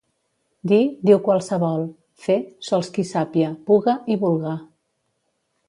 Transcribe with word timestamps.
Dir, 0.69 0.77
diu 1.09 1.19
qualsevol; 1.27 1.83
fer, 2.25 2.39
sols 2.71 2.91
qui 2.97 3.07
sàpia, 3.13 3.53
puga 3.69 3.97
i 4.15 4.21
vulga. 4.25 4.59